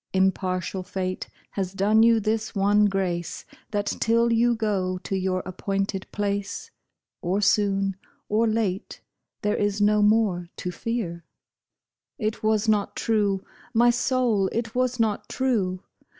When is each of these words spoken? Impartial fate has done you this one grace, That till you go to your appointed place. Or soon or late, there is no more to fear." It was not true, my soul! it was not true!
Impartial 0.13 0.81
fate 0.81 1.29
has 1.51 1.73
done 1.73 2.01
you 2.01 2.19
this 2.19 2.55
one 2.55 2.85
grace, 2.87 3.45
That 3.69 3.85
till 3.85 4.33
you 4.33 4.55
go 4.55 4.97
to 4.97 5.15
your 5.15 5.41
appointed 5.45 6.07
place. 6.11 6.71
Or 7.21 7.39
soon 7.39 7.95
or 8.27 8.47
late, 8.47 9.01
there 9.43 9.55
is 9.55 9.79
no 9.79 10.01
more 10.01 10.49
to 10.57 10.71
fear." 10.71 11.23
It 12.17 12.41
was 12.41 12.67
not 12.67 12.95
true, 12.95 13.43
my 13.75 13.91
soul! 13.91 14.47
it 14.51 14.73
was 14.73 14.99
not 14.99 15.29
true! 15.29 15.83